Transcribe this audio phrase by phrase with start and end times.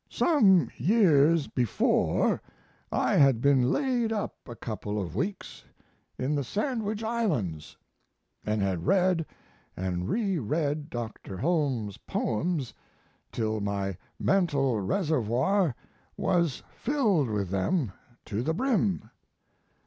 [0.09, 2.41] Some years before
[2.91, 5.63] I had been laid up a couple of weeks
[6.17, 7.77] in the Sandwich Islands,
[8.43, 9.27] and had read
[9.77, 11.37] and reread Dr.
[11.37, 12.73] Holmes's poems
[13.31, 15.75] till my mental reservoir
[16.17, 17.91] was filled with them
[18.25, 19.07] to the brim.